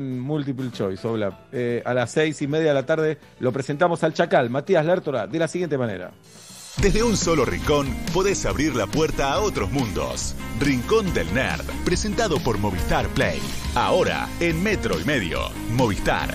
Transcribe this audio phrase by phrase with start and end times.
[0.00, 1.46] Multiple Choice, Obla.
[1.52, 5.26] Eh, a las seis y media de la tarde lo presentamos al Chacal, Matías Lertora,
[5.26, 6.10] de la siguiente manera.
[6.80, 10.34] Desde un solo rincón podés abrir la puerta a otros mundos.
[10.60, 13.40] Rincón del Nerd, presentado por Movistar Play.
[13.74, 15.40] Ahora en Metro y Medio.
[15.76, 16.32] Movistar.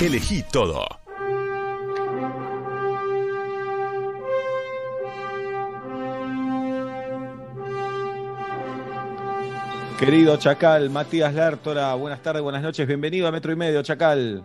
[0.00, 0.86] Elegí todo.
[9.98, 14.44] Querido Chacal, Matías Lertora, buenas tardes, buenas noches, bienvenido a Metro y Medio, Chacal.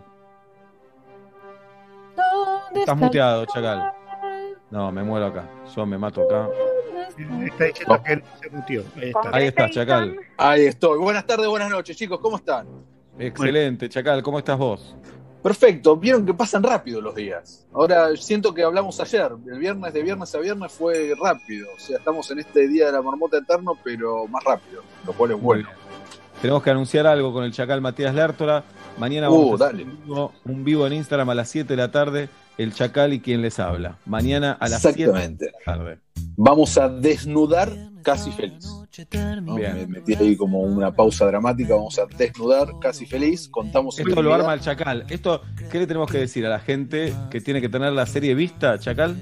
[2.16, 3.92] ¿Dónde Estás está muteado, el Chacal.
[4.72, 6.48] No, me muero acá, yo me mato acá.
[7.44, 8.82] Está diciendo que él se mutió.
[8.96, 9.30] Ahí está.
[9.32, 10.16] Ahí está, Chacal.
[10.36, 10.98] Ahí estoy.
[10.98, 12.18] Buenas tardes, buenas noches, chicos.
[12.18, 12.66] ¿Cómo están?
[13.16, 14.96] Excelente, Chacal, ¿cómo estás vos?
[15.44, 15.94] Perfecto.
[15.98, 17.66] Vieron que pasan rápido los días.
[17.74, 19.30] Ahora siento que hablamos ayer.
[19.46, 21.68] El viernes de viernes a viernes fue rápido.
[21.76, 25.32] O sea, estamos en este día de la marmota eterno, pero más rápido, lo cual
[25.32, 25.68] es bueno.
[26.40, 28.64] Tenemos que anunciar algo con el Chacal Matías Lertora.
[28.96, 31.76] Mañana Uh, vamos a hacer un vivo, un vivo en Instagram a las 7 de
[31.76, 32.30] la tarde.
[32.56, 33.98] El Chacal y quien les habla.
[34.06, 35.98] Mañana a las 7 de la tarde.
[36.36, 38.66] Vamos a desnudar casi feliz.
[39.44, 41.74] Me metí ahí como una pausa dramática.
[41.74, 43.48] Vamos a desnudar casi feliz.
[43.48, 45.04] Contamos Esto lo arma el Chacal.
[45.08, 48.34] Esto, ¿qué le tenemos que decir a la gente que tiene que tener la serie
[48.34, 49.16] vista, Chacal?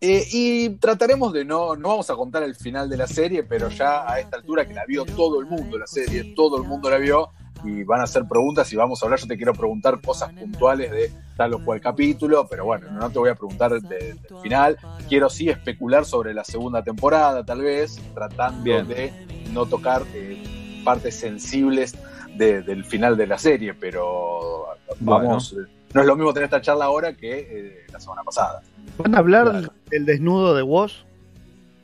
[0.00, 3.68] Eh, y trataremos de no, no vamos a contar el final de la serie, pero
[3.68, 6.90] ya a esta altura que la vio todo el mundo, la serie, todo el mundo
[6.90, 7.30] la vio,
[7.64, 9.18] y van a hacer preguntas y vamos a hablar.
[9.20, 13.18] Yo te quiero preguntar cosas puntuales de tal o cual capítulo, pero bueno, no te
[13.18, 14.76] voy a preguntar de- del final.
[15.08, 18.86] Quiero sí especular sobre la segunda temporada, tal vez, tratando Bien.
[18.88, 19.12] de
[19.52, 20.42] no tocar eh,
[20.84, 21.94] partes sensibles
[22.36, 24.66] de- del final de la serie, pero
[25.00, 25.54] vamos.
[25.94, 28.62] No es lo mismo tener esta charla ahora que eh, la semana pasada.
[28.98, 29.72] ¿Van a hablar Claro.
[29.90, 31.04] del desnudo de vos?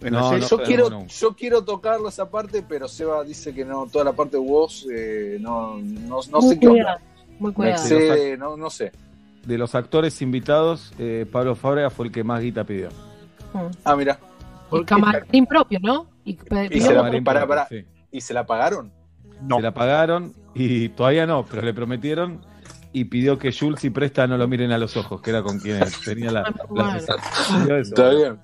[0.00, 1.06] En la No, yo, quiero, no.
[1.06, 4.86] yo quiero tocarlo esa parte, pero Seba dice que no, toda la parte de vos,
[4.92, 6.98] eh, no, no, no Muy sé qué cuidado.
[7.38, 7.82] Muy cuidado.
[7.82, 8.92] excede, no, no sé.
[9.44, 12.88] De los actores invitados, eh, Pablo Fábrega fue el que más guita pidió.
[13.54, 13.58] Mm.
[13.84, 14.19] Ah, mira.
[14.70, 16.06] Y camarín propio, ¿no?
[16.25, 17.84] Y, se la- sí.
[18.12, 18.92] ¿Y se la pagaron?
[19.42, 19.56] No.
[19.56, 22.41] Se la pagaron y todavía no, pero le prometieron
[22.92, 25.59] y pidió que Jules y Presta no lo miren a los ojos, que era con
[25.60, 27.16] quien tenía la, la eso.
[27.76, 28.38] Está bien.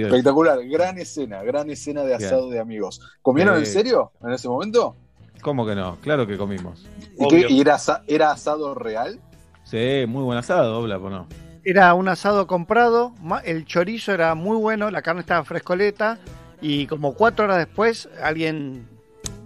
[0.00, 0.58] Espectacular.
[0.66, 3.00] Gran escena, gran escena de asado de amigos.
[3.20, 4.96] ¿Comieron Eh, en serio en ese momento?
[5.42, 5.96] ¿Cómo que no?
[6.00, 6.86] Claro que comimos.
[7.18, 7.48] ¿Y, Obvio.
[7.48, 9.20] qué- y era, asa- era asado real?
[9.64, 11.26] Sí, muy buen asado, Obla, ¿o no?
[11.64, 13.12] Era un asado comprado,
[13.44, 16.18] el chorizo era muy bueno, la carne estaba frescoleta
[16.60, 18.88] y como cuatro horas después alguien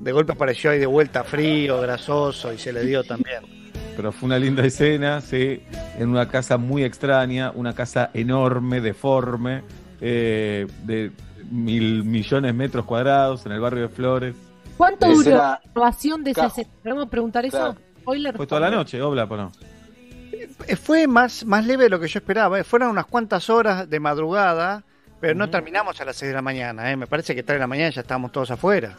[0.01, 3.43] de golpe apareció ahí de vuelta frío, grasoso y se le dio también.
[3.97, 5.63] Pero fue una linda escena, sí,
[5.99, 9.63] en una casa muy extraña, una casa enorme, deforme,
[10.01, 11.13] eh, de
[11.51, 14.37] mil millones de metros cuadrados en el barrio de Flores.
[14.77, 16.69] ¿Cuánto duró la grabación de esa escena?
[16.83, 17.57] ¿Podemos preguntar eso?
[17.57, 17.77] Claro.
[18.01, 18.37] Spoiler.
[18.37, 19.53] Fue toda la noche, Obla, ¿o no?
[20.67, 24.01] Eh, Fue más, más leve de lo que yo esperaba, fueron unas cuantas horas de
[24.01, 24.85] madrugada,
[25.21, 26.97] pero no terminamos a las 6 de la mañana, eh.
[26.97, 28.97] me parece que 3 de la mañana ya estábamos todos afuera.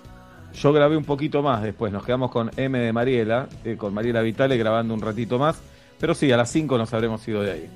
[0.53, 4.21] Yo grabé un poquito más después, nos quedamos con M de Mariela, eh, con Mariela
[4.21, 5.61] Vitale grabando un ratito más,
[5.99, 7.69] pero sí, a las 5 nos habremos ido de ahí.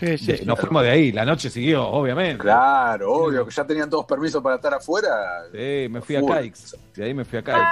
[0.00, 0.44] Sí, sí, De- sí.
[0.46, 2.38] nos fuimos de ahí, la noche siguió, obviamente.
[2.38, 5.10] Claro, obvio, que ya tenían todos permiso para estar afuera.
[5.52, 6.24] Sí, me fui a.
[6.26, 7.68] Caix, de ahí me fui a Caix.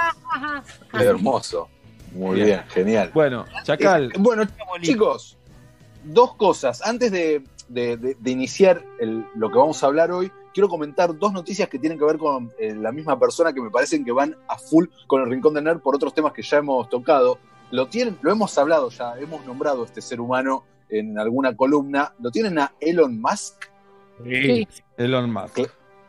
[0.97, 1.69] Qué hermoso.
[2.12, 2.47] Muy Bien.
[2.47, 3.11] bien, genial.
[3.15, 4.44] Bueno, Chacal, Eh, bueno,
[4.83, 5.37] chicos,
[6.05, 6.81] dos cosas.
[6.87, 11.16] Antes de, de- de- de iniciar el- lo que vamos a hablar hoy, quiero comentar
[11.19, 14.12] dos noticias que tienen que ver con eh, la misma persona que me parecen que
[14.12, 17.39] van a full con el Rincón de Nerd por otros temas que ya hemos tocado.
[17.71, 22.15] Lo, tienen, lo hemos hablado ya, hemos nombrado a este ser humano en alguna columna.
[22.21, 23.65] ¿Lo tienen a Elon Musk?
[24.25, 24.66] Sí.
[24.97, 25.60] Elon Musk.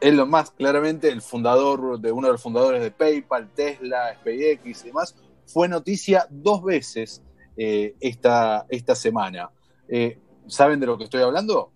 [0.02, 4.88] Elon Musk, claramente, el fundador de uno de los fundadores de PayPal, Tesla, SpaceX y
[4.88, 7.22] demás, fue noticia dos veces
[7.58, 9.50] eh, esta, esta semana.
[9.88, 11.72] Eh, ¿Saben de lo que estoy hablando?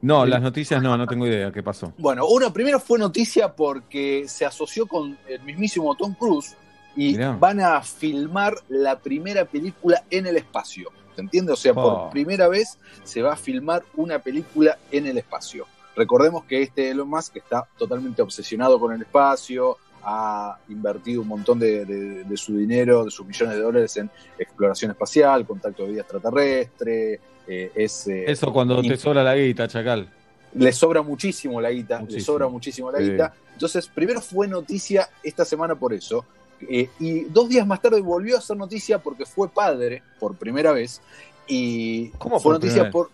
[0.00, 1.92] No, las noticias no, no tengo idea qué pasó.
[1.98, 6.56] Bueno, uno primero fue noticia porque se asoció con el mismísimo Tom Cruise
[6.94, 7.32] y Mirá.
[7.32, 10.90] van a filmar la primera película en el espacio.
[11.18, 11.52] ¿Se entiende?
[11.52, 12.02] O sea, Oh.
[12.04, 15.66] por primera vez se va a filmar una película en el espacio.
[15.96, 21.58] Recordemos que este Elon Musk está totalmente obsesionado con el espacio, ha invertido un montón
[21.58, 25.88] de, de- de su dinero, de sus millones de dólares en exploración espacial, contacto de
[25.90, 27.20] vida extraterrestre.
[27.50, 30.08] eh, es, eh, Eso cuando te sobra la guita, Chacal.
[30.54, 32.24] le sobra muchísimo la guita, le Muchísimo.
[32.26, 33.10] sobra muchísimo la Sí.
[33.10, 33.32] guita.
[33.54, 36.24] Entonces, primero fue noticia esta semana por eso.
[36.60, 40.72] Eh, y dos días más tarde volvió a ser noticia porque fue padre por primera
[40.72, 41.00] vez.
[41.46, 43.10] Y ¿Cómo fue por noticia por.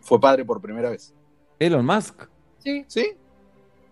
[0.00, 1.12] Fue padre por primera vez.
[1.58, 2.22] Elon Musk.
[2.58, 2.84] Sí.
[2.88, 3.12] ¿Sí?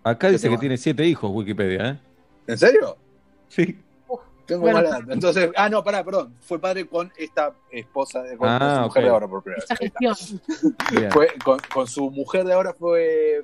[0.03, 0.57] Acá ¿Qué dice tema?
[0.57, 1.99] que tiene siete hijos, Wikipedia, ¿eh?
[2.47, 2.97] ¿En serio?
[3.49, 3.79] Sí.
[4.47, 5.13] Tengo Bueno, mala data.
[5.13, 6.35] Entonces, ah, no, pará, perdón.
[6.41, 9.05] Fue padre con esta esposa, de- con, Ah, con su mujer ok.
[9.05, 11.13] de ahora por primera vez.
[11.13, 13.43] Fue, con, con su mujer de ahora fue,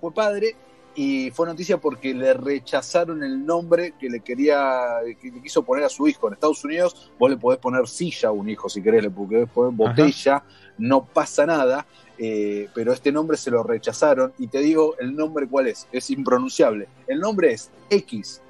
[0.00, 0.56] fue padre
[0.94, 5.84] y fue noticia porque le rechazaron el nombre que le quería, que le quiso poner
[5.84, 6.26] a su hijo.
[6.28, 9.48] En Estados Unidos vos le podés poner silla a un hijo si querés, le podés
[9.48, 10.42] poner botella,
[10.78, 11.86] no pasa nada.
[12.18, 16.10] eh, pero este nombre se lo rechazaron y te digo el nombre cuál es, es
[16.10, 16.86] impronunciable.
[17.06, 18.42] El nombre es X,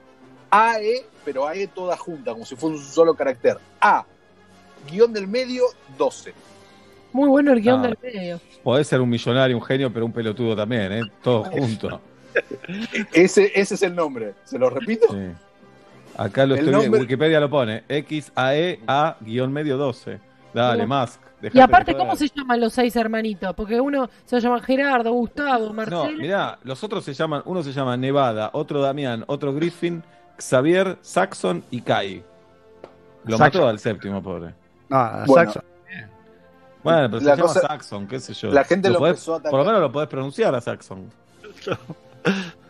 [0.50, 3.58] AE, pero AE toda junta, como si fuera un solo carácter.
[3.80, 4.04] A,
[4.90, 5.64] guion del medio,
[5.96, 6.32] 12.
[7.12, 7.88] Muy bueno el guion Ah.
[7.88, 8.40] del medio.
[8.64, 11.02] Podés ser un millonario, un genio, pero un pelotudo también, ¿eh?
[11.22, 12.00] Todos juntos.
[13.12, 14.34] Ese, ese es el nombre.
[14.44, 15.06] ¿Se lo repito?
[15.10, 15.30] Sí.
[16.16, 17.84] Acá lo El estoy viendo, nombre- Wikipedia lo pone.
[17.88, 20.20] XAEA-medio 12.
[20.52, 21.00] Dale, No.
[21.00, 21.20] Musk.
[21.54, 23.54] Y aparte, ¿cómo se llaman los seis hermanitos?
[23.54, 26.18] Porque uno se llama Gerardo, Gustavo, No, Marcelo.
[26.18, 30.02] mirá, los otros se llaman, uno se llama Nevada, otro Damián, otro Griffin,
[30.38, 32.22] Xavier, Saxon y Kai.
[33.24, 33.60] Lo Saxon.
[33.62, 34.52] mató al séptimo, pobre.
[34.90, 35.50] No, a Bueno.
[35.52, 35.64] Saxon.
[36.82, 38.50] Bueno, pero La se llama cosa- Saxon, qué sé yo.
[38.52, 39.50] La gente lo, podés- empezó a atacar.
[39.50, 41.10] por lo menos lo podés pronunciar a Saxon.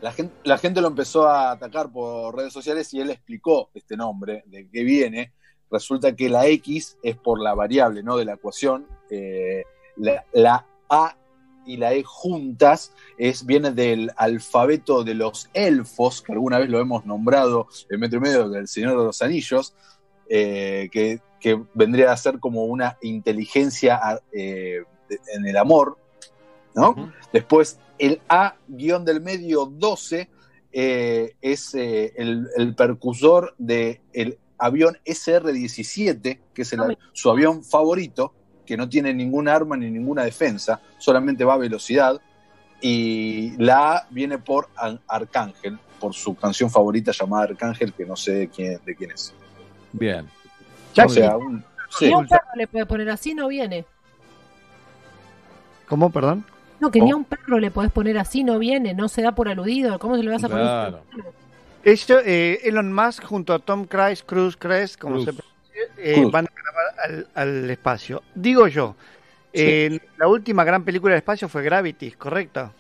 [0.00, 0.12] La
[0.58, 4.82] gente, lo empezó a atacar por redes sociales y él explicó este nombre, de qué
[4.82, 5.32] viene.
[5.70, 8.16] Resulta que la X es por la variable, ¿no?
[8.16, 8.86] De la ecuación.
[9.10, 9.64] Eh,
[9.96, 11.16] la, A
[11.66, 16.80] y la E juntas es, viene del alfabeto de los elfos, que alguna vez lo
[16.80, 19.74] hemos nombrado en metro y medio del Señor de los Anillos,
[20.28, 21.20] eh, que,
[21.74, 24.84] vendría a ser como una inteligencia eh,
[25.34, 25.98] en el amor,
[26.74, 27.12] ¿no?
[27.32, 30.28] Después, el A guion del medio 12
[30.72, 38.32] eh, es eh, el, el percursor del avión SR-17, que es el- su avión favorito,
[38.64, 42.20] que no tiene ningún arma ni ninguna defensa, solamente va a velocidad.
[42.80, 48.16] Y la A viene por Ar- Arcángel, por su canción favorita llamada Arcángel, que no
[48.16, 49.34] sé de quién, de quién es.
[49.92, 50.24] Bien.
[50.24, 51.64] O Jackie, sea, un-
[51.98, 52.06] sí.
[52.06, 53.84] Ni a un perro le puede poner así, no viene.
[55.88, 56.44] ¿Cómo, perdón?
[56.80, 57.18] No, que ni a Oh.
[57.18, 59.98] un perro le podés poner así, no viene, no se da por aludido.
[59.98, 60.64] ¿Cómo se le vas a poner?
[60.64, 61.02] Claro.
[61.84, 65.24] Eso, eh, Elon Musk junto a Tom Cruise, Cruz, Crest, como Cruz.
[65.26, 68.22] se pronuncia, eh, van a grabar al, al espacio.
[68.34, 68.96] Digo yo,
[69.52, 69.62] Sí.
[69.62, 72.72] eh, la última gran película del espacio fue Gravity, ¿correcto?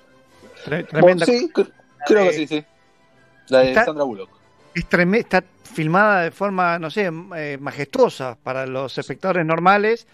[0.64, 1.24] Tre- tremenda.
[1.26, 1.70] Sí, cr-
[2.06, 2.64] creo que sí, sí.
[3.48, 4.30] La de Está- Sandra Bullock.
[4.74, 10.06] Es treme- está filmada de forma, no sé, eh, majestuosa para los espectadores normales.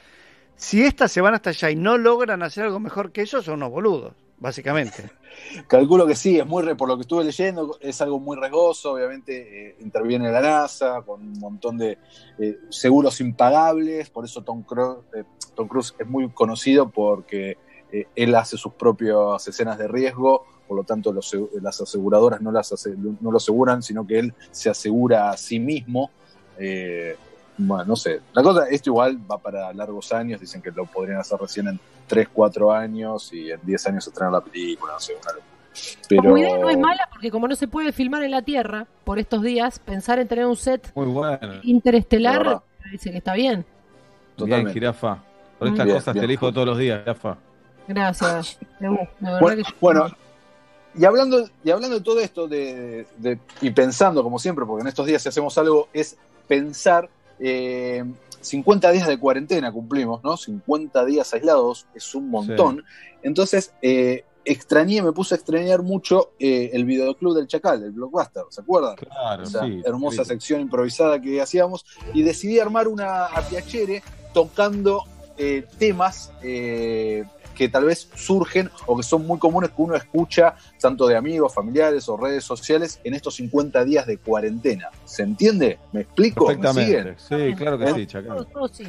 [0.56, 3.54] Si estas se van hasta allá y no logran hacer algo mejor que eso, son
[3.54, 5.10] unos boludos, básicamente.
[5.68, 8.92] Calculo que sí, es muy re- por lo que estuve leyendo, es algo muy riesgoso,
[8.92, 11.98] obviamente eh, interviene la NASA con un montón de
[12.38, 15.24] eh, seguros impagables, por eso Tom Cruise, eh,
[15.54, 17.58] Tom Cruise es muy conocido porque
[17.92, 22.72] eh, él hace sus propias escenas de riesgo, por lo tanto las aseguradoras no, las
[23.20, 26.10] no lo aseguran, sino que él se asegura a sí mismo.
[27.58, 31.18] Bueno, no sé, la cosa, esto igual va para largos años, dicen que lo podrían
[31.18, 35.12] hacer recién en 3, 4 años y en 10 años estrenar la película, no sé,
[35.14, 35.46] una locura.
[36.08, 36.22] Pero...
[36.22, 39.18] Como idea no es mala porque como no se puede filmar en la Tierra por
[39.18, 41.38] estos días, pensar en tener un set Muy bueno.
[41.38, 43.56] De interestelar dice que está bien.
[43.56, 43.64] Bien,
[44.36, 44.72] Totalmente.
[44.72, 45.22] jirafa.
[45.58, 46.20] Por estas Bien, cosas bien.
[46.22, 47.36] te elijo todos los días, jirafa.
[47.88, 48.58] Gracias.
[48.80, 50.06] De verdad Bueno, que- bueno,
[50.98, 54.88] y hablando, y hablando de todo esto, de, de- y pensando como siempre, porque en
[54.88, 56.16] estos días si hacemos algo, es
[56.48, 57.08] pensar,
[57.40, 58.04] eh,
[58.40, 60.36] 50 días de cuarentena cumplimos, ¿no?
[60.36, 62.84] 50 días aislados, es un montón.
[63.22, 68.44] Entonces, eh, extrañé, me puse a extrañar mucho eh, el videoclub del Chacal, del Blockbuster,
[68.48, 68.94] ¿se acuerdan?
[68.94, 69.82] Claro, esa sí.
[69.84, 70.30] hermosa sí.
[70.30, 71.84] sección improvisada que hacíamos,
[72.14, 75.02] y decidí armar una apiachere tocando
[75.36, 77.24] eh, temas eh,
[77.56, 81.54] que tal vez surgen o que son muy comunes que uno escucha tanto de amigos,
[81.54, 84.90] familiares o redes sociales en estos 50 días de cuarentena.
[85.04, 85.78] ¿Se entiende?
[85.92, 86.46] ¿Me explico?
[86.46, 86.64] ¿Me siguen?
[86.66, 87.16] Perfectamente.
[87.18, 88.46] Sí, claro que sí, Chacal.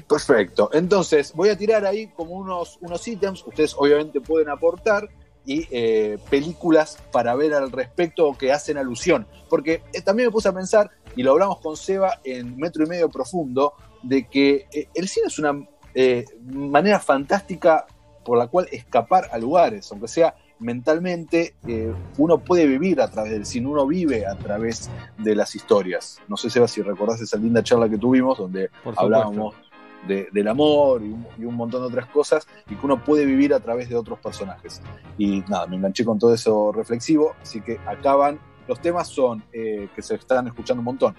[0.08, 0.70] Perfecto.
[0.74, 3.44] Entonces, voy a tirar ahí como unos, unos ítems.
[3.48, 5.10] Ustedes obviamente pueden aportar
[5.46, 9.26] y eh, películas para ver al respecto o que hacen alusión.
[9.50, 12.88] Porque eh, también me puse a pensar, y lo hablamos con Seba en Metro y
[12.88, 15.66] Medio Profundo, de que eh, el cine es una
[16.00, 17.88] eh, manera fantástica
[18.28, 23.32] por la cual escapar a lugares, aunque sea mentalmente, eh, uno puede vivir a través
[23.32, 26.20] del cine, uno vive a través de las historias.
[26.28, 28.70] No sé, Seba, si recordás esa linda charla que tuvimos, donde
[29.02, 29.56] hablábamos
[30.06, 33.26] de- del amor y un, y un montón de otras cosas, y que uno puede
[33.26, 34.82] vivir a través de otros personajes.
[35.18, 38.40] Y nada, me enganché con todo eso reflexivo, así que acaban.
[38.68, 41.16] Los temas son eh, que se están escuchando un montón.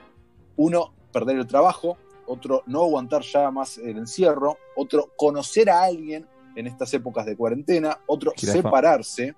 [0.57, 1.97] Uno, perder el trabajo.
[2.27, 4.59] Otro, no aguantar ya más el encierro.
[4.77, 6.27] Otro, conocer a alguien
[6.59, 7.99] en estas épocas de cuarentena.
[8.07, 9.35] Otro, separarse.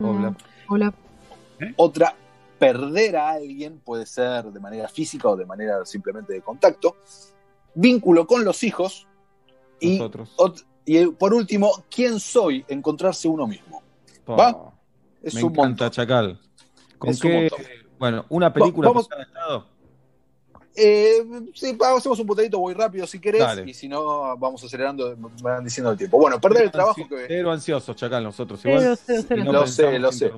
[0.00, 0.30] Hola.
[0.30, 0.36] Mm,
[0.68, 0.94] Hola.
[1.76, 2.14] Otra,
[2.58, 6.96] perder a alguien, puede ser de manera física o de manera simplemente de contacto.
[7.74, 9.06] Vínculo con los hijos.
[9.80, 10.00] Y,
[10.86, 12.64] y por último, ¿quién soy?
[12.68, 13.82] Encontrarse uno mismo.
[14.28, 14.72] ¿va?
[15.22, 15.90] Es Me un encanta, montón.
[15.90, 16.40] Chacal.
[16.98, 17.40] ¿Con Es un qué?
[17.50, 17.66] montón.
[17.98, 19.66] Bueno, una película vamos- cada estado.
[20.74, 21.22] Eh,
[21.54, 23.64] sí, hacemos un botadito, voy rápido si querés, Dale.
[23.70, 26.18] y si no, vamos acelerando, me van diciendo el tiempo.
[26.18, 27.26] Bueno, perder el trabajo que...
[27.28, 28.98] Cero ansiosos, Chacal, nosotros igual.
[29.30, 30.32] y no Lo sé, lo sé.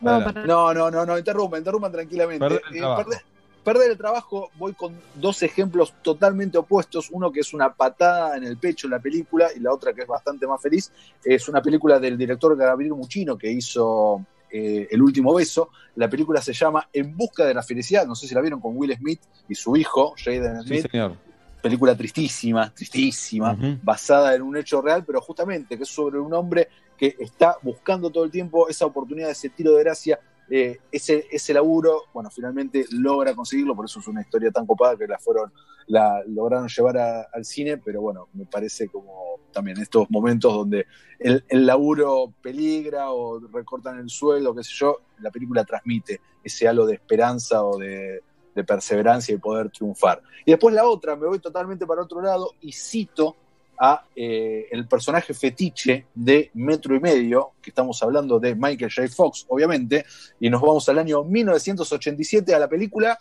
[0.00, 2.46] No, No, no, no, no, interrumpan, interrumpan tranquilamente.
[2.48, 3.20] Perder el Eh,
[3.62, 7.08] perder el trabajo, voy con dos ejemplos totalmente opuestos.
[7.10, 10.02] Uno que es una patada en el pecho en la película y la otra que
[10.02, 10.92] es bastante más feliz.
[11.24, 15.70] Es una película del director Gabriel Muchino que hizo eh, El último beso.
[15.96, 18.06] La película se llama En busca de la felicidad.
[18.06, 20.90] No sé si la vieron con Will Smith y su hijo, Jaden Sí, Smith.
[20.90, 21.16] señor.
[21.62, 26.68] película tristísima, tristísima, basada en un hecho real, pero justamente que es sobre un hombre
[26.96, 30.18] que está buscando todo el tiempo esa oportunidad, ese tiro de gracia,
[30.50, 34.96] eh, ese, ese laburo, bueno, finalmente logra conseguirlo, por eso es una historia tan copada
[34.96, 35.52] que la fueron,
[35.86, 36.98] la lograron llevar
[37.32, 40.86] al cine, pero bueno, me parece como también estos momentos donde
[41.18, 46.68] el, el laburo peligra o recortan el sueldo, qué sé yo, la película transmite ese
[46.68, 48.20] halo de esperanza o de,
[48.54, 50.22] de perseverancia y poder triunfar.
[50.44, 53.36] Y después la otra, me voy totalmente para otro lado y cito
[53.78, 59.08] a eh, el personaje fetiche de Metro y Medio, que estamos hablando de Michael J.
[59.08, 60.04] Fox, obviamente,
[60.40, 63.18] y nos vamos al año 1987 a la película.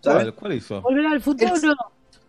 [0.00, 0.32] ¿saben?
[0.32, 0.80] ¿Cuál, hizo?
[0.82, 1.52] Volver al futuro.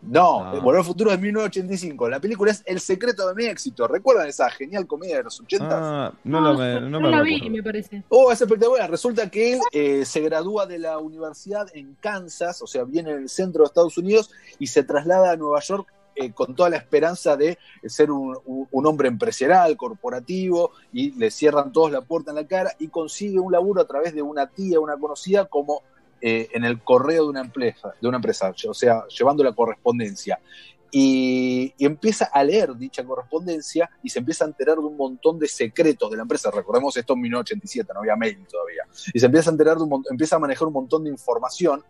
[0.07, 0.53] No, Ah.
[0.55, 2.07] eh, Volver al Futuro es 1985.
[2.09, 3.87] La película es El secreto de mi éxito.
[3.87, 5.67] ¿Recuerdan esa genial comedia de los 80?
[5.71, 7.43] Ah, no, lo me, no me la recuerdo.
[7.45, 8.03] vi, me parece.
[8.09, 8.89] Oh, es espectacular.
[8.89, 13.17] Resulta que él eh, se gradúa de la universidad en Kansas, o sea, viene en
[13.23, 16.77] el centro de Estados Unidos y se traslada a Nueva York eh, con toda la
[16.77, 18.37] esperanza de ser un,
[18.71, 23.51] hombre empresarial, corporativo, y le cierran todos la puerta en la cara y consigue un
[23.51, 25.83] laburo a través de una tía, una conocida, como
[26.21, 30.39] eh, en el correo de una empresa, de una empresa, o sea, llevando la correspondencia.
[30.89, 35.47] Y, empieza a leer dicha correspondencia y se empieza a enterar de un montón de
[35.49, 36.49] secretos de la empresa.
[36.49, 38.83] Recordemos esto en 1987, no había mail todavía.
[39.13, 41.83] Y se empieza a enterar de un empieza a manejar un montón de información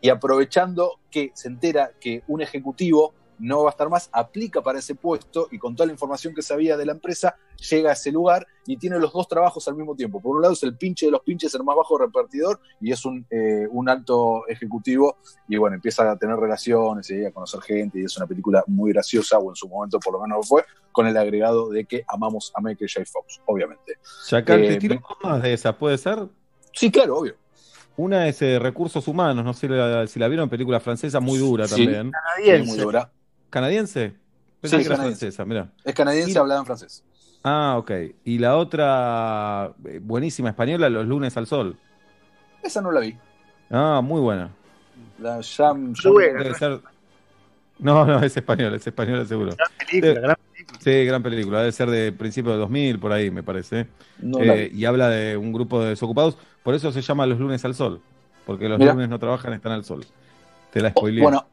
[0.00, 4.78] y aprovechando que se entera que un ejecutivo no va a estar más, aplica para
[4.78, 7.36] ese puesto y con toda la información que sabía de la empresa,
[7.70, 10.20] llega a ese lugar y tiene los dos trabajos al mismo tiempo.
[10.20, 13.04] Por un lado es el pinche de los pinches, el más bajo repartidor, y es
[13.04, 15.16] un, eh, un alto ejecutivo,
[15.48, 18.92] y bueno, empieza a tener relaciones y a conocer gente, y es una película muy
[18.92, 22.04] graciosa, o en su momento por lo menos lo fue, con el agregado de que
[22.08, 23.06] amamos a Michael J.
[23.10, 23.98] Fox, obviamente.
[24.26, 26.26] Chacal, Eh, te más de esas, ¿puede ser?
[26.72, 27.34] Sí, claro, obvio.
[27.96, 31.66] Una es eh, Recursos Humanos, no sé la- si la vieron, película francesa muy dura
[31.66, 31.84] Sí.
[31.84, 32.12] también.
[32.66, 33.10] Muy dura.
[33.50, 34.14] ¿Canadiense?
[34.60, 35.20] Pensé Sí, que era canadiense.
[35.26, 35.68] francesa, mira.
[35.84, 37.04] Es canadiense Y- hablada en francés.
[37.42, 37.90] Ah, ok.
[38.24, 41.76] Y la otra, eh, buenísima española, Los lunes al sol.
[42.62, 43.16] Esa no la vi.
[43.70, 44.50] Ah, muy buena.
[45.18, 45.92] La Jam.
[45.94, 46.80] Debe ser...
[47.78, 49.52] No, no, es española, es española seguro.
[49.56, 50.36] Gran película, Eh, gran-
[50.80, 51.58] Sí, gran película.
[51.60, 53.86] Debe ser de principios de 2000, por ahí, me parece.
[54.18, 56.36] no Eh, y habla de un grupo de desocupados.
[56.62, 58.02] Por eso se llama Los lunes al sol.
[58.44, 60.04] Porque los lunes no trabajan, están al sol.
[60.72, 61.22] Te la spoileé.
[61.22, 61.46] bueno,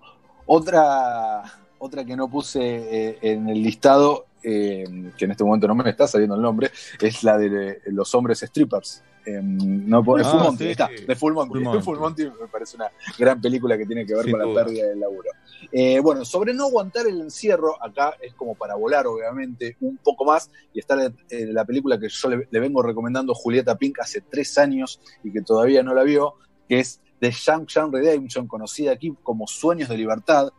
[0.46, 1.44] otra,
[1.80, 4.86] otra que no puse eh, en el listado, eh,
[5.18, 8.14] que en este momento no me está saliendo el nombre, es la de eh, los
[8.16, 9.04] hombres strippers.
[9.26, 10.70] Eh, no, de Ah, Full Monty, sí.
[10.72, 11.54] está, de Full Monty.
[11.56, 11.84] Full Monty.
[11.84, 14.54] Full Monty me parece una gran película que tiene que ver Sin con duda.
[14.62, 15.30] la pérdida del laburo.
[15.72, 20.24] Eh, bueno, sobre no aguantar el encierro, acá es como para volar, obviamente, un poco
[20.24, 24.00] más, y está la, eh, la película que yo le, le vengo recomendando Julieta Pink
[24.00, 26.36] hace tres años y que todavía no la vio,
[26.70, 30.50] que es The Shang Redemption, conocida aquí como Sueños de Libertad,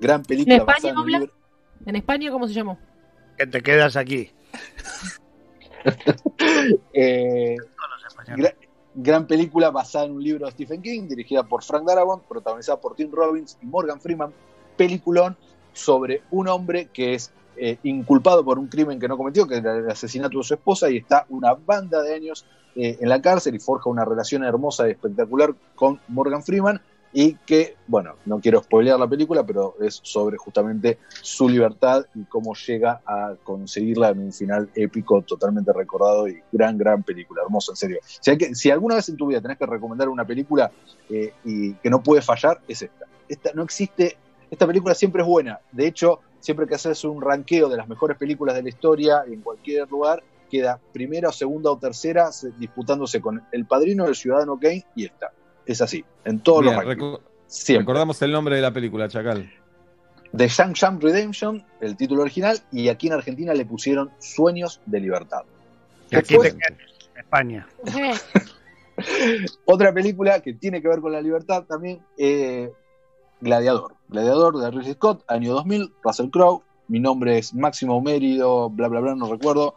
[0.00, 1.26] gran película ¿En España basada
[1.86, 2.78] en España cómo se llamó?
[3.38, 4.30] que te quedas aquí.
[6.92, 7.56] Eh,
[8.94, 12.94] gran película basada en un libro de Stephen King, dirigida por Frank Darabont, protagonizada por
[12.96, 14.32] Tim Robbins y Morgan Freeman.
[14.76, 15.36] Peliculón
[15.72, 19.76] sobre un hombre que es eh, inculpado por un crimen que no cometió, que era
[19.76, 23.54] el asesinato de su esposa, y está una banda de años eh, en la cárcel
[23.54, 26.80] y forja una relación hermosa y espectacular con Morgan Freeman.
[27.12, 32.24] Y que, bueno, no quiero spoilear la película, pero es sobre justamente su libertad y
[32.24, 37.72] cómo llega a conseguirla en un final épico, totalmente recordado y gran, gran película, hermosa,
[37.72, 37.98] en serio.
[38.02, 40.70] Si, hay que, si alguna vez en tu vida tenés que recomendar una película
[41.08, 43.06] eh, y que no puede fallar, es esta.
[43.26, 44.18] Esta no existe,
[44.50, 45.60] esta película siempre es buena.
[45.72, 49.40] De hecho, siempre que haces un ranqueo de las mejores películas de la historia en
[49.40, 54.58] cualquier lugar, queda primera o segunda o tercera se- disputándose con El Padrino, El Ciudadano
[54.58, 55.30] Kane y esta.
[55.68, 57.18] Es así, en todos Bien, los rankings.
[57.68, 59.48] recu- recordamos el nombre de la película, Chacal.
[60.36, 65.00] The Shang Shang Redemption, el título original, y aquí en Argentina le pusieron Sueños de
[65.00, 65.42] Libertad.
[66.10, 66.56] Y aquí Después-
[67.14, 67.66] te España.
[69.64, 72.70] Otra película que tiene que ver con la libertad también, eh,
[73.40, 73.94] Gladiador.
[74.08, 76.62] Gladiador de Ridley Scott, año 2000, Russell Crowe.
[76.88, 79.74] Mi nombre es Máximo Mérido, bla, bla, bla, no recuerdo.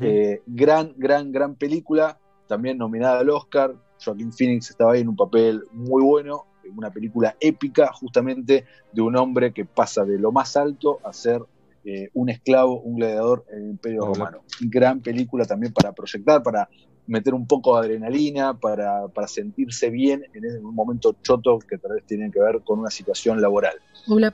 [0.00, 3.74] Eh, gran, gran, gran película, también nominada al Oscar.
[4.04, 9.16] Joaquín Phoenix estaba ahí en un papel muy bueno, una película épica justamente de un
[9.16, 11.42] hombre que pasa de lo más alto a ser
[11.84, 14.14] eh, un esclavo, un gladiador en el Imperio Hola.
[14.14, 14.44] Romano.
[14.60, 16.68] Gran película también para proyectar, para
[17.06, 21.76] meter un poco de adrenalina, para, para sentirse bien en ese- un momento choto que
[21.78, 23.74] tal vez tiene que ver con una situación laboral.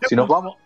[0.06, 0.56] Si nos vamos...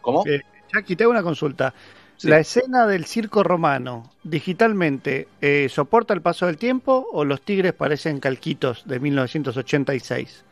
[0.00, 0.22] ¿Cómo?
[0.26, 0.40] Eh,
[0.72, 1.72] Jackie, te hago una consulta.
[2.16, 2.28] Sí.
[2.28, 7.72] ¿La escena del circo romano digitalmente eh, soporta el paso del tiempo o los tigres
[7.72, 10.44] parecen calquitos de 1986?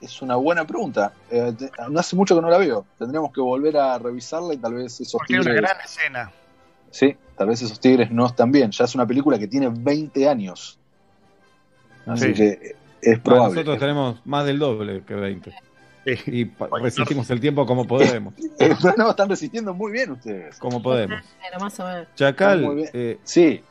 [0.00, 1.12] Es una buena pregunta.
[1.30, 2.84] Eh, te- no hace mucho que no la veo.
[2.98, 5.62] Tendríamos que volver a revisarla y tal vez esos Porque es una tigres.
[5.70, 6.32] gran escena.
[6.90, 8.70] Sí, tal vez esos tigres no están bien.
[8.70, 10.78] Ya es una película que tiene 20 años.
[12.06, 12.32] Así Sí.
[12.34, 13.54] que es Ah, probable.
[13.54, 15.54] nosotros tenemos más del doble que 20.
[16.04, 16.50] Y
[16.82, 18.34] resistimos el tiempo como podemos.
[18.58, 20.58] Eh, pero no, están resistiendo muy bien ustedes.
[20.58, 21.20] Como podemos.
[21.40, 22.06] Bueno, más o menos.
[22.08, 23.62] Muy Chacal, eh, Sí.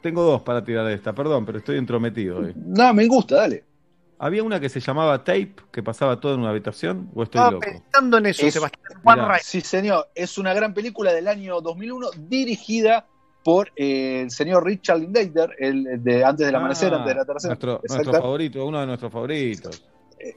[0.00, 2.52] tengo dos para tirar de esta, perdón, pero estoy entrometido hoy.
[2.56, 3.64] No, me gusta, dale.
[4.18, 7.10] ¿Había una que se llamaba Tape, que pasaba todo en una habitación?
[7.14, 7.66] ¿O estoy Estaba loco?
[7.68, 9.28] pensando en eso, Es- Sebastián Juan Mirá.
[9.28, 9.40] Ray.
[9.42, 10.08] Sí, señor.
[10.14, 13.06] Es una gran película del año 2001 dirigida
[13.44, 17.24] por eh, el señor Richard Linklater, el de Antes del Amanecer, Ah, antes de la
[17.24, 17.48] tercera.
[17.54, 19.82] Nuestro, nuestro favorito, uno de nuestros favoritos.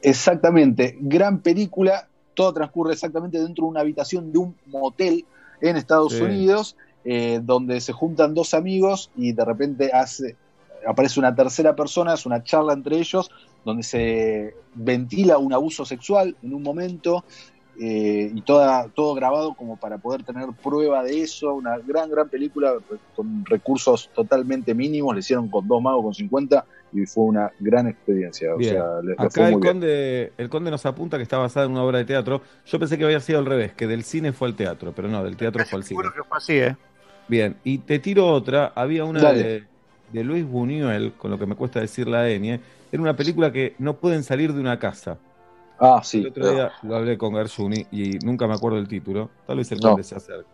[0.02, 5.26] Exactamente, gran película, todo transcurre exactamente dentro de una habitación de un motel
[5.62, 6.24] en Estados Sí.
[6.24, 10.36] Unidos, eh, donde se juntan dos amigos y de repente hace,
[10.88, 13.30] aparece una tercera persona, es una charla entre ellos,
[13.64, 17.24] donde se ventila un abuso sexual en un momento
[17.80, 22.30] eh, y toda, todo grabado como para poder tener prueba de eso, una gran, gran
[22.30, 26.66] película re- con recursos totalmente mínimos, le hicieron con dos magos con 50
[26.96, 28.56] y fue una gran experiencia.
[28.56, 29.60] O sea, le- le fue Acá el bien.
[29.62, 32.42] conde, el conde nos apunta que está basada en una obra de teatro.
[32.66, 35.24] Yo pensé que había sido al revés, que del cine fue al teatro, pero no,
[35.24, 36.00] del teatro fue al cine.
[36.02, 36.76] Seguro que fue así, ¿eh?
[37.28, 38.72] Bien, y te tiro otra.
[38.76, 39.64] Había una de,
[40.14, 42.60] de Luis Buñuel, con lo que me cuesta decir la ñ.
[42.92, 45.18] Era una película que no pueden salir de una casa.
[45.80, 46.20] Ah, sí.
[46.22, 49.30] el otro día lo hablé con Garzuni y nunca me acuerdo el título.
[49.46, 49.90] Tal vez el No.
[49.90, 50.48] conde se acerca.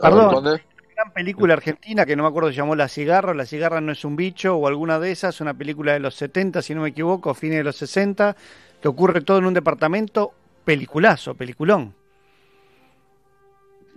[0.00, 0.60] Perdón.
[0.98, 4.04] Gran película argentina que no me acuerdo se llamó La Cigarra, La Cigarra no es
[4.04, 7.34] un bicho o alguna de esas, una película de los 70, si no me equivoco,
[7.34, 8.34] fines de los 60,
[8.82, 10.32] que ocurre todo en un departamento,
[10.64, 11.94] peliculazo, peliculón.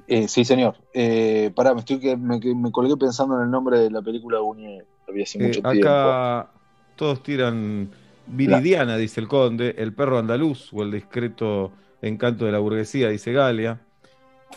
[0.08, 0.76] Eh, sí, señor.
[0.94, 4.38] Eh, pará, me, estoy que, me, me colgué pensando en el nombre de la película
[4.38, 4.86] de Buñuel.
[5.10, 5.90] Había hace Eh, mucho tiempo.
[5.90, 6.52] acá
[6.96, 7.90] todos tiran
[8.28, 11.72] Viridiana, dice el conde, el perro andaluz o el discreto
[12.04, 13.80] encanto de la burguesía, dice Galia.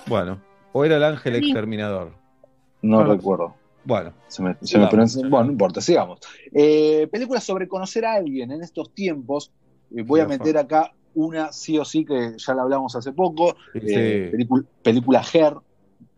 [0.06, 1.46] Bueno, o era el ángel Sí.
[1.46, 2.22] exterminador.
[2.84, 3.54] No recuerdo.
[3.84, 4.86] Bueno, Se me, se me
[5.28, 6.20] bueno, no importa, sigamos.
[6.52, 9.52] Eh, películas sobre conocer a alguien en estos tiempos.
[9.94, 13.56] Eh, voy a meter acá una sí o sí que ya la hablamos hace poco.
[13.72, 15.54] sí, Eh, pelicu- película Her,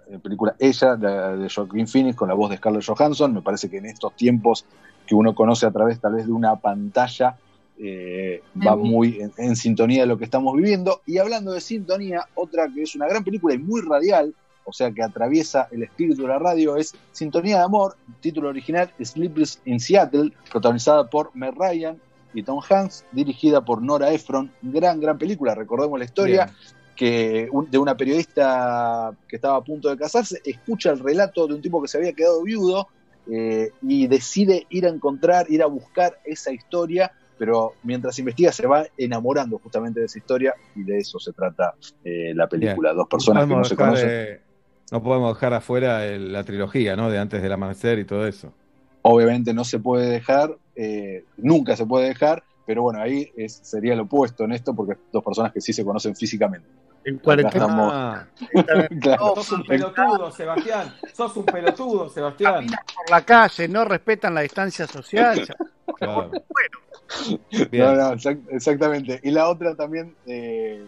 [0.08, 3.34] eh, película Ella, de, de Joaquin Phoenix, con la voz de Scarlett Johansson.
[3.34, 4.64] Me parece que en estos tiempos
[5.06, 7.36] que uno conoce a través tal vez de una pantalla,
[7.78, 11.02] eh, va muy en, en sintonía de lo que estamos viviendo.
[11.04, 14.34] Y hablando de sintonía, otra que es una gran película y muy radial,
[14.66, 18.92] o sea que atraviesa el espíritu de la radio, es Sintonía de Amor, título original
[19.02, 21.98] Sleepless in Seattle, protagonizada por Meg Ryan
[22.34, 24.50] y Tom Hanks, dirigida por Nora Ephron.
[24.60, 26.56] Gran, gran película, recordemos la historia Bien.
[26.96, 31.54] que un- de una periodista que estaba a punto de casarse, escucha el relato de
[31.54, 32.88] un tipo que se había quedado viudo
[33.30, 38.66] eh, y decide ir a encontrar, ir a buscar esa historia, pero mientras investiga se
[38.66, 41.74] va enamorando justamente de esa historia y de eso se trata
[42.04, 42.92] eh, la película.
[42.94, 44.08] Dos personas que no se conocen.
[44.10, 44.40] eh,
[44.90, 47.10] no podemos dejar afuera el- la trilogía, ¿no?
[47.10, 48.52] De antes del amanecer y todo eso.
[49.02, 53.94] Obviamente no se puede dejar, eh, nunca se puede dejar, pero bueno, ahí es- sería
[53.94, 56.66] lo opuesto en esto porque dos personas que sí se conocen físicamente.
[57.04, 57.64] En cuarentena.
[57.66, 57.92] estamos.
[57.94, 58.26] Ah,
[59.00, 59.34] Claro.
[59.36, 60.92] sos un pelotudo, Sebastián.
[61.12, 62.66] Sos un pelotudo, Sebastián.
[62.66, 65.46] Por la calle, no respetan la distancia social.
[65.98, 66.32] Claro.
[66.32, 67.38] No,
[67.70, 67.96] Bien.
[67.96, 69.20] no, exact- exactamente.
[69.22, 70.84] Y la otra también eh,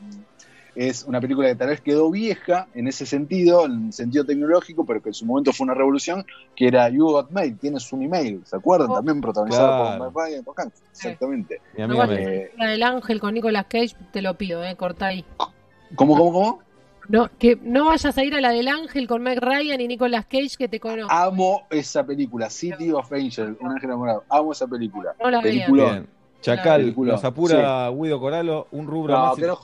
[0.81, 5.03] es una película que tal vez quedó vieja en ese sentido, en sentido tecnológico, pero
[5.03, 8.43] que en su momento fue una revolución, que era You Got Mail, tienes un email,
[8.45, 8.91] ¿se acuerdan?
[8.91, 8.95] Oh.
[8.95, 9.99] También protagonizada Claro.
[10.13, 10.83] por Meg Ryan y Tom Hanks.
[10.93, 11.61] Exactamente.
[11.77, 15.25] Mi No Eh, La del ángel con Nicolas Cage, te lo pido, eh, corta ahí.
[15.97, 16.59] ¿Cómo, cómo, cómo?
[17.09, 20.27] No, que no vayas a ir a la del ángel con Meg Ryan y Nicolas
[20.27, 21.11] Cage que te conozco.
[21.13, 24.25] Amo esa película, City of Angel, un ángel enamorado.
[24.29, 25.15] Amo esa película.
[25.21, 26.05] No la.
[26.41, 27.13] Chacal, Película.
[27.15, 29.37] nos apura Guido Coralo, un rubro No, más.
[29.37, 29.59] que no.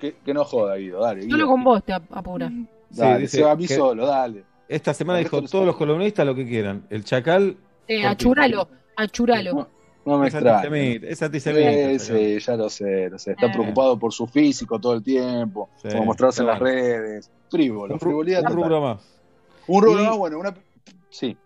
[0.00, 1.20] Que, que no joda, Guido, dale.
[1.22, 1.30] Guido.
[1.36, 2.48] Solo con vos te ap- apura.
[2.48, 4.44] Sí, dice se va a mí que solo, dale.
[4.68, 6.84] Esta semana dijo todos los columnistas lo que quieran.
[6.90, 9.52] El Chacal, Eh, achuralo, achuralo.
[9.54, 9.68] No,
[10.06, 10.56] No me Es extraña.
[10.60, 11.98] antisemita, es antisemita.
[11.98, 13.32] Sí, sí, ya lo sé, lo sé.
[13.32, 13.50] Está Eh.
[13.52, 16.74] preocupado por su físico todo el tiempo, Sí, por mostrarse en las bueno.
[16.74, 17.30] redes.
[17.50, 19.02] Frívolo, frivolidad un rubro más.
[19.66, 20.54] Un rubro más, bueno, una.
[21.10, 21.36] Sí.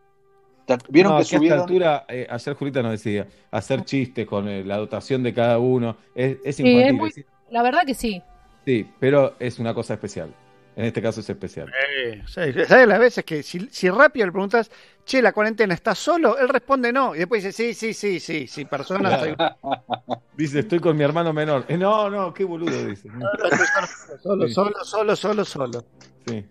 [0.88, 1.60] Vieron No, que que a esta subieron.
[1.60, 5.96] altura, eh, ayer Julita nos decía, hacer chistes con eh, la dotación de cada uno,
[6.14, 7.12] es, es Sí, es muy-
[7.50, 8.22] La verdad que sí.
[8.64, 10.34] Sí, pero es una cosa especial.
[10.76, 11.70] En este caso es especial.
[11.96, 14.70] Eh, ¿Sabes ¿sabes las veces que si, si rápido le preguntas,
[15.04, 16.36] che, la cuarentena está solo?
[16.36, 17.14] Él responde no.
[17.14, 19.08] Y después dice, sí, sí, sí, sí, sí, persona.
[19.10, 19.24] Claro.
[19.26, 21.64] estoy- Dice, estoy con mi hermano menor.
[21.68, 23.08] Eh, no, no, qué boludo, dice.
[24.22, 25.84] Solo, solo, solo, solo, solo.
[26.26, 26.44] Sí.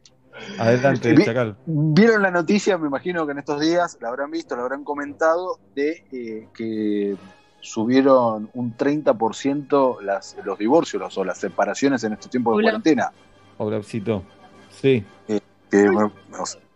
[0.57, 1.15] Adelante.
[1.25, 1.57] Chacal.
[1.65, 5.59] Vieron la noticia, me imagino que en estos días la habrán visto, la habrán comentado,
[5.75, 7.15] de eh, que
[7.63, 12.65] subieron un 30% las, los divorcios los- o las separaciones en estos tiempos de Hola.
[12.71, 13.11] cuarentena.
[13.57, 14.23] Oblapcito.
[14.69, 15.03] Sí.
[15.71, 15.89] que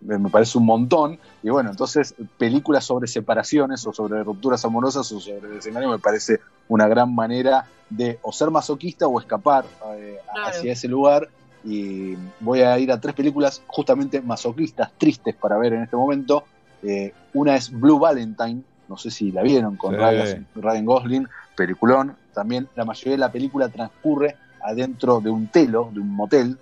[0.02, 1.20] me, parece un montón.
[1.44, 6.40] Y bueno, entonces películas sobre separaciones o sobre rupturas amorosas o sobre desengaño me parece
[6.68, 9.66] una gran manera de o ser masoquista o escapar
[9.98, 10.48] eh, Claro.
[10.50, 11.28] hacia ese lugar.
[11.64, 16.46] Y voy a ir a tres películas justamente masoquistas, tristes para ver en este momento.
[16.82, 19.98] Eh, una es Blue Valentine, no sé si la vieron, con Sí.
[20.02, 22.16] Ryan, Ryan Gosling, peliculón.
[22.34, 26.58] También la mayoría de la película transcurre adentro de un telo, de un motel,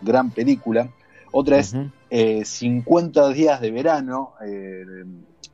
[0.00, 0.88] gran película.
[1.32, 1.90] Otra es Ujú.
[2.10, 4.82] eh, 50 días de verano, eh,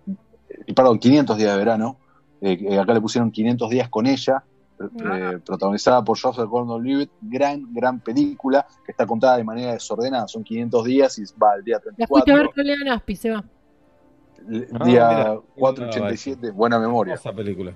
[0.06, 1.98] eh, perdón, 500 días de verano,
[2.40, 4.44] eh, que acá le pusieron 500 días con ella,
[4.78, 10.44] eh, protagonizada por Joseph Gordon-Levitt, gran, gran película, que está contada de manera desordenada, son
[10.44, 13.44] 500 días y va al día La fuiste a 34, ver con Aspi, se va.
[14.78, 15.36] Ah, día mira.
[15.56, 17.14] 487, buena memoria.
[17.14, 17.72] Hermosa película.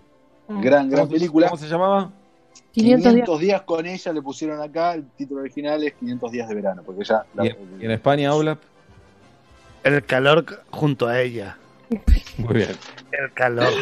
[0.48, 0.60] Mm.
[0.60, 1.48] Gran, gran ¿Cómo se- película.
[1.48, 2.10] ¿Cómo se llamaba?
[2.72, 3.24] 500 días.
[3.26, 6.82] 500 días con ella le pusieron acá, el título original es 500 días de verano,
[6.84, 7.24] porque ella...
[7.34, 8.58] la- ¿Y en, y en España, Oblap?
[9.82, 11.56] El calor junto a ella.
[12.38, 12.68] Muy bien.
[13.12, 13.72] El calor.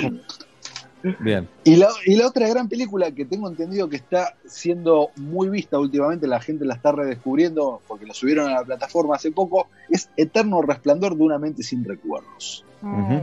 [1.20, 1.48] Bien.
[1.64, 5.78] Y la, y la otra gran película que tengo entendido que está siendo muy vista
[5.78, 10.10] últimamente, la gente la está redescubriendo porque la subieron a la plataforma hace poco, es
[10.16, 12.64] Eterno Resplandor de una mente sin recuerdos.
[12.82, 13.18] Mm.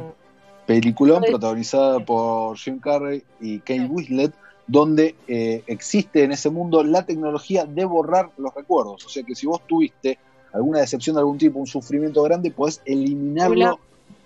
[0.65, 4.33] Peliculón protagonizada por Jim Carrey y Kate Winslet,
[4.67, 9.05] donde eh, existe en ese mundo la tecnología de borrar los recuerdos.
[9.05, 10.17] O sea que si vos tuviste
[10.53, 13.77] alguna decepción de algún tipo, un sufrimiento grande, podés eliminarlo Hola.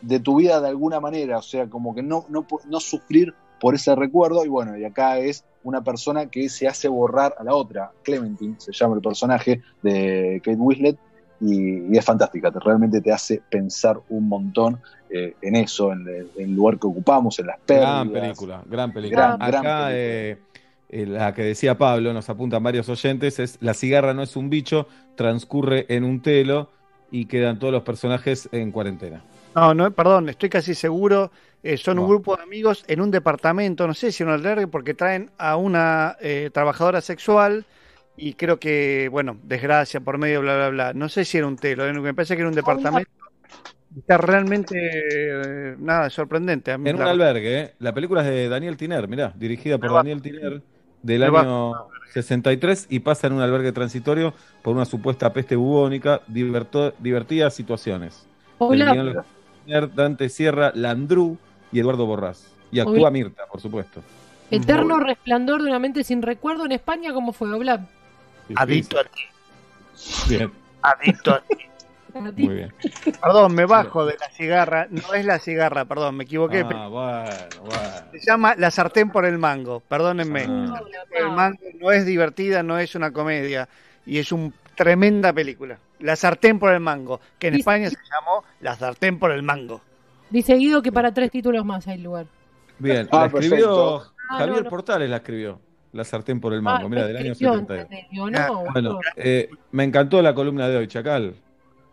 [0.01, 1.37] De tu vida de alguna manera.
[1.37, 4.45] O sea, como que no, no, no sufrir por ese recuerdo.
[4.45, 7.91] Y bueno, y acá es una persona que se hace borrar a la otra.
[8.03, 10.97] Clementine se llama el personaje de Kate Winslet.
[11.41, 16.05] Y, y es fantástica, te- realmente te hace pensar un montón eh, en eso, en
[16.05, 17.93] el, en el lugar que ocupamos, en las pérdidas.
[17.93, 19.21] Gran película, gran película.
[19.37, 19.89] Gran, gran Acá, película.
[19.93, 20.37] eh,
[20.89, 24.49] eh, la que decía Pablo, nos apuntan varios oyentes, es La cigarra no es un
[24.49, 26.71] bicho, transcurre en un telo
[27.09, 29.23] y quedan todos los personajes en cuarentena.
[29.55, 31.31] No, no, perdón, estoy casi seguro.
[31.63, 34.67] eh, son un grupo de amigos en un departamento, no sé si en un albergue,
[34.67, 37.65] porque traen a una eh, trabajadora sexual
[38.15, 40.93] y creo que, bueno, desgracia por medio, bla, bla, bla.
[40.93, 43.09] No sé si era un telo, eh, me parece que era un departamento.
[43.97, 46.71] Está realmente, eh, nada, sorprendente.
[46.71, 47.73] A mí En un la- albergue, ¿eh?
[47.79, 50.61] La película es de Daniel Tiner, mirá, dirigida por Daniel Tiner
[51.01, 51.73] del me va- año
[52.13, 58.27] 63 y pasa en un albergue transitorio por una supuesta peste bubónica, divertidas situaciones.
[58.59, 59.25] Hola.
[59.69, 61.37] Dante Sierra, Landru
[61.71, 62.51] y Eduardo Borrás.
[62.71, 63.09] Y actúa.
[63.11, 64.01] Mirta, por supuesto.
[64.51, 67.53] Eterno resplandor de una mente sin recuerdo en España, ¿cómo fue?
[67.53, 67.81] Oblap.
[68.55, 69.21] Adicto a ti,
[70.27, 70.51] Bien,
[70.81, 71.55] adicto a ti.
[72.15, 72.43] A ti.
[72.43, 72.73] muy bien.
[73.21, 74.87] Perdón, me bajo de la cigarra.
[74.89, 76.65] No es la cigarra, perdón, me equivoqué.
[76.65, 77.29] Ah, bueno,
[77.61, 77.83] bueno.
[78.11, 80.47] Se llama La sartén por el mango, perdónenme.
[80.49, 80.81] Ah.
[81.11, 83.69] El mango no es divertida, no es una comedia
[84.07, 85.77] y es una tremenda película.
[85.99, 89.81] La sartén por el mango, que en España se llamó La sartén por el mango.
[90.29, 92.25] Dice Guido que para tres títulos más hay lugar.
[92.77, 93.49] Bien, Ah, la escribió
[93.97, 94.13] perfecto.
[94.29, 94.69] Ah, Javier no, no.
[94.69, 95.59] Portales, la escribió.
[95.91, 97.75] La sartén por el Ah, mango, mira, del año escribió, 70.
[97.81, 98.09] ¿entendés?
[98.11, 101.35] Digo, Ah, no, Bueno, eh, me encantó la columna de hoy, Chacal.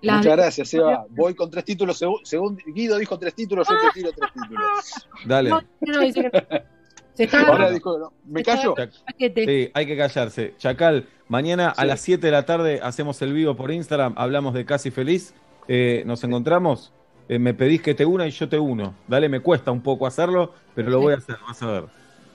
[0.02, 1.04] La- Muchas gracias, Seba.
[1.08, 1.98] Voy con tres títulos.
[1.98, 5.08] Según, según Guido dijo tres títulos, yo te tiro tres títulos.
[5.24, 6.75] Dale.
[7.16, 8.74] Se está Ahora dijo, no, ¿me Se callo?
[9.18, 10.54] Sí, hay que callarse.
[10.58, 14.66] Chacal, mañana a las 7 de la tarde hacemos el vivo por Instagram, hablamos de
[14.66, 15.34] Casi Feliz.
[15.68, 16.92] Eh, nos encontramos.
[17.28, 18.94] Eh, me pedís que te una y yo te uno.
[19.08, 21.84] Dale, me cuesta un poco hacerlo, pero lo voy a hacer, vas a ver.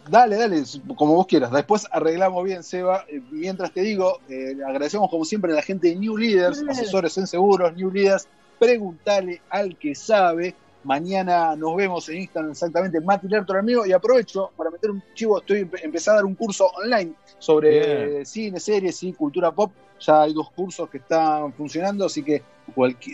[0.09, 0.63] Dale, dale,
[0.95, 1.51] como vos quieras.
[1.51, 3.05] Después arreglamos bien, Seba.
[3.07, 7.17] Eh, Mientras te digo, eh, agradecemos como siempre a la gente de New Leaders, asesores
[7.17, 8.27] en seguros, New Leaders.
[8.59, 10.55] Preguntale al que sabe.
[10.83, 13.85] Mañana nos vemos en Instagram exactamente, Mati Lertor amigo.
[13.85, 18.09] Y aprovecho para meter un chivo, estoy empe- empezando a dar un curso online sobre
[18.13, 18.25] Bien.
[18.25, 19.71] cine, series y cultura pop.
[19.99, 22.41] Ya hay dos cursos que están funcionando, así que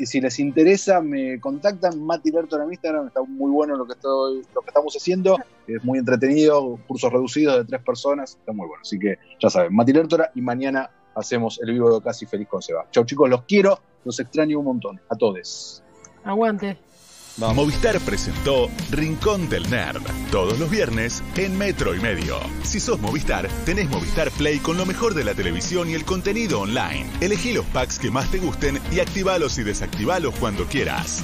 [0.06, 2.02] si les interesa, me contactan.
[2.02, 5.38] Mati Lertor en Instagram, está muy bueno lo que, estoy, lo que estamos haciendo.
[5.68, 8.82] Es muy entretenido, cursos reducidos de tres personas, está muy bueno.
[8.82, 12.62] Así que ya saben, Mati Lertora y mañana hacemos el vivo de Casi Feliz con
[12.62, 12.86] Seba.
[12.92, 15.02] Chau chicos, los quiero, los extraño un montón.
[15.10, 15.84] A todos.
[16.24, 16.78] Aguante.
[17.38, 22.40] Movistar presentó Rincón del Nerd, todos los viernes en Metro y Medio.
[22.64, 26.62] Si sos Movistar, tenés Movistar Play con lo mejor de la televisión y el contenido
[26.62, 27.08] online.
[27.22, 31.24] Elegí los packs que más te gusten y activalos y desactivalos cuando quieras.